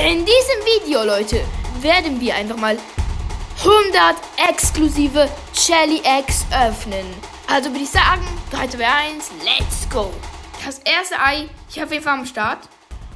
In 0.00 0.24
diesem 0.24 0.84
Video, 0.84 1.02
Leute, 1.02 1.44
werden 1.80 2.20
wir 2.20 2.32
einfach 2.36 2.56
mal 2.56 2.78
100 3.58 4.16
exklusive 4.48 5.28
Shelly 5.52 6.00
Eggs 6.04 6.46
öffnen. 6.52 7.04
Also 7.48 7.70
würde 7.70 7.82
ich 7.82 7.90
sagen, 7.90 8.22
3, 8.52 8.68
2, 8.68 8.86
1, 8.86 9.30
let's 9.42 9.90
go. 9.90 10.12
Das 10.64 10.78
erste 10.78 11.18
Ei, 11.18 11.48
ich 11.68 11.80
habe 11.80 11.94
jeden 11.94 12.04
Fall 12.04 12.20
am 12.20 12.26
Start. 12.26 12.60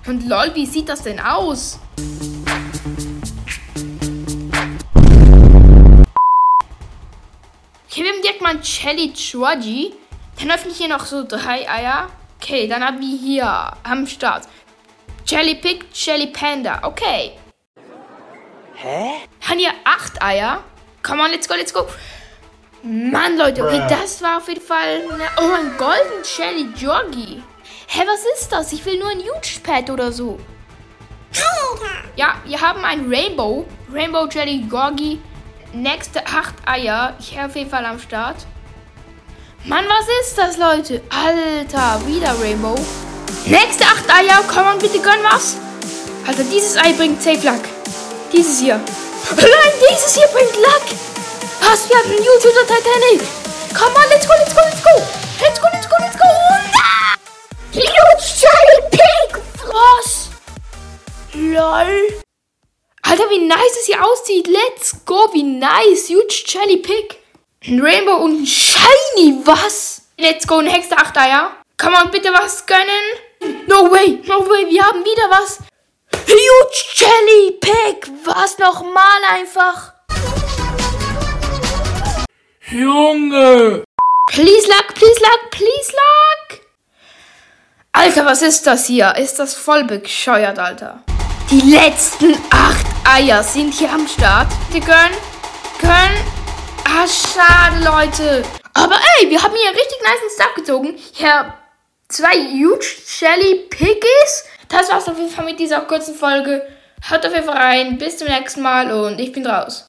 Und 0.08 0.28
lol, 0.28 0.50
wie 0.54 0.66
sieht 0.66 0.88
das 0.88 1.04
denn 1.04 1.20
aus? 1.20 1.78
Okay, 7.88 8.02
wir 8.02 8.12
haben 8.12 8.22
direkt 8.22 8.42
mal 8.42 8.56
ein 8.56 8.64
Shelly 8.64 9.12
Trudgy. 9.12 9.94
Dann 10.40 10.50
öffne 10.50 10.72
ich 10.72 10.78
hier 10.78 10.88
noch 10.88 11.06
so 11.06 11.24
drei 11.24 11.70
Eier. 11.70 12.10
Okay, 12.42 12.66
dann 12.66 12.84
haben 12.84 12.98
wir 12.98 13.16
hier 13.16 13.72
am 13.84 14.04
Start 14.08 14.48
Jelly 15.26 15.54
Pig, 15.56 15.84
Jelly 15.92 16.28
Panda. 16.28 16.80
Okay. 16.82 17.32
Hä? 18.74 19.12
Haben 19.48 19.58
hier 19.58 19.72
acht 19.84 20.22
Eier. 20.22 20.62
Come 21.02 21.22
on, 21.22 21.30
let's 21.30 21.48
go, 21.48 21.54
let's 21.54 21.72
go. 21.72 21.86
Mann, 22.82 23.36
Leute, 23.38 23.64
okay, 23.64 23.82
das 23.88 24.20
war 24.22 24.38
auf 24.38 24.48
jeden 24.48 24.60
Fall. 24.60 25.02
Eine, 25.12 25.24
oh, 25.40 25.54
ein 25.54 25.76
Golden 25.78 26.24
Shelly 26.24 26.68
Joggy. 26.76 27.42
Hä, 27.86 28.02
was 28.06 28.24
ist 28.34 28.50
das? 28.50 28.72
Ich 28.72 28.84
will 28.84 28.98
nur 28.98 29.10
ein 29.10 29.20
Huge 29.20 29.60
Pad 29.62 29.90
oder 29.90 30.10
so. 30.10 30.38
Ja, 32.16 32.36
wir 32.44 32.60
haben 32.60 32.84
ein 32.84 33.06
Rainbow. 33.08 33.66
Rainbow 33.90 34.26
Jelly 34.26 34.64
Gorgi. 34.68 35.20
Nächste 35.72 36.26
acht 36.26 36.54
Eier. 36.66 37.16
Ich 37.18 37.36
habe 37.38 37.48
auf 37.48 37.56
jeden 37.56 37.70
Fall 37.70 37.86
am 37.86 37.98
Start. 37.98 38.36
Mann, 39.64 39.84
was 39.88 40.06
ist 40.20 40.36
das, 40.36 40.58
Leute? 40.58 41.02
Alter, 41.08 42.06
wieder 42.06 42.38
Rainbow. 42.38 42.74
Nächste 43.46 43.84
acht 43.84 44.08
Eier. 44.08 44.42
Komm 44.46 44.66
on, 44.66 44.78
bitte 44.78 45.00
gönn 45.00 45.22
was. 45.24 45.56
Alter, 46.26 46.44
dieses 46.44 46.76
Ei 46.76 46.92
bringt 46.92 47.22
Safe 47.22 47.44
Luck. 47.44 47.62
Dieses 48.32 48.60
hier. 48.60 48.80
Nein, 49.36 49.72
dieses 49.90 50.14
hier 50.14 50.28
bringt 50.28 50.56
Luck. 50.56 50.82
Was? 51.60 51.88
Wir 51.88 51.96
haben 51.98 52.10
einen 52.10 52.24
YouTube 52.24 52.54
der 52.54 52.76
Titanic. 52.76 53.20
Komm 53.76 53.94
on, 53.94 54.08
let's 54.10 54.26
go, 54.26 54.34
let's 54.38 54.54
go, 54.54 54.60
let's 54.62 54.82
go. 54.82 55.02
Let's 55.40 55.60
go, 55.60 55.68
let's 55.72 55.88
go, 55.88 55.96
let's 55.98 56.16
go. 56.18 56.28
Huge 57.72 58.42
Jelly 58.42 58.90
Pig. 58.90 59.42
Was? 59.66 60.28
LOL. 61.34 62.22
Alter, 63.02 63.30
wie 63.30 63.46
nice 63.46 63.76
es 63.80 63.86
hier 63.86 64.04
aussieht. 64.04 64.46
Let's 64.46 65.04
go, 65.04 65.28
wie 65.32 65.42
nice. 65.42 66.08
Huge 66.08 66.44
Jelly 66.46 66.76
Pig. 66.76 67.18
Ein 67.66 67.80
Rainbow 67.80 68.16
und 68.16 68.42
ein 68.42 68.46
Shiny. 68.46 69.40
Was? 69.44 70.02
Let's 70.18 70.46
go, 70.46 70.60
nächste 70.62 70.96
acht 70.96 71.16
Eier. 71.16 71.56
Kann 71.76 71.92
man 71.92 72.10
bitte 72.10 72.32
was 72.32 72.64
gönnen? 72.66 72.86
No 73.66 73.90
way, 73.90 74.20
no 74.26 74.40
way, 74.48 74.68
wir 74.68 74.82
haben 74.82 75.04
wieder 75.04 75.30
was. 75.30 75.58
Huge 76.26 76.94
Jelly 76.94 77.58
Pig. 77.60 78.10
Was 78.24 78.58
nochmal 78.58 79.22
einfach? 79.30 79.92
Junge! 82.70 83.84
Please 84.30 84.66
luck, 84.68 84.94
please 84.94 85.20
luck, 85.20 85.50
please 85.50 85.92
luck. 85.92 86.60
Alter, 87.92 88.24
was 88.24 88.40
ist 88.42 88.66
das 88.66 88.86
hier? 88.86 89.14
Ist 89.16 89.38
das 89.38 89.54
voll 89.54 89.84
bescheuert, 89.84 90.58
Alter? 90.58 91.02
Die 91.50 91.60
letzten 91.60 92.34
acht 92.50 92.86
Eier 93.04 93.42
sind 93.42 93.74
hier 93.74 93.92
am 93.92 94.08
Start. 94.08 94.48
Die 94.72 94.80
können, 94.80 95.14
können. 95.78 96.24
Ah, 96.84 97.06
schade, 97.06 97.84
Leute. 97.84 98.42
Aber 98.74 98.94
ey, 99.18 99.28
wir 99.28 99.42
haben 99.42 99.54
hier 99.54 99.70
richtig 99.70 100.00
nice 100.02 100.34
Stuff 100.34 100.54
gezogen. 100.54 100.98
Habe 101.22 101.52
zwei 102.12 102.34
Huge 102.52 102.84
Shelly 103.06 103.66
Piggies. 103.70 104.44
Das 104.68 104.90
war's 104.90 105.08
auf 105.08 105.18
jeden 105.18 105.30
Fall 105.30 105.44
mit 105.44 105.58
dieser 105.58 105.80
kurzen 105.80 106.14
Folge. 106.14 106.66
Haut 107.10 107.26
auf 107.26 107.32
jeden 107.32 107.46
Fall 107.46 107.56
rein. 107.56 107.98
Bis 107.98 108.18
zum 108.18 108.28
nächsten 108.28 108.62
Mal 108.62 108.92
und 108.92 109.18
ich 109.18 109.32
bin 109.32 109.46
raus. 109.46 109.80